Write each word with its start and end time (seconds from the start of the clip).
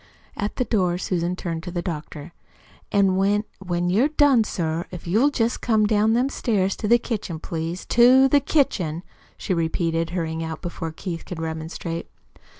At 0.35 0.55
the 0.55 0.65
door 0.65 0.97
Susan 0.97 1.35
turned 1.35 1.61
to 1.61 1.69
the 1.69 1.83
doctor. 1.83 2.33
"An' 2.91 3.17
when 3.17 3.43
when 3.59 3.91
you're 3.91 4.07
done, 4.07 4.43
sir, 4.43 4.87
if 4.89 5.05
you'll 5.05 5.29
jest 5.29 5.61
come 5.61 5.85
down 5.85 6.13
them 6.13 6.27
stairs 6.27 6.75
to 6.77 6.87
the 6.87 6.97
kitchen, 6.97 7.37
please 7.37 7.85
TO 7.85 8.27
THE 8.27 8.39
KITCHEN," 8.39 9.03
she 9.37 9.53
repeated, 9.53 10.09
hurrying 10.09 10.43
out 10.43 10.59
before 10.63 10.91
Keith 10.91 11.23
could 11.23 11.37
remonstrate. 11.39 12.09